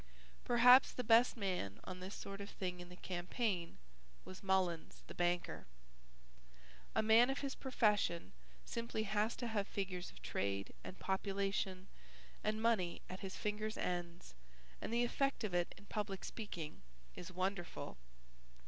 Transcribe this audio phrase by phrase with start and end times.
[0.45, 3.77] Perhaps the best man on this sort of thing in the campaign
[4.25, 5.67] was Mullins, the banker.
[6.95, 8.31] A man of his profession
[8.65, 11.87] simply has to have figures of trade and population
[12.43, 14.33] and money at his fingers' ends
[14.81, 16.81] and the effect of it in public speaking
[17.15, 17.95] is wonderful.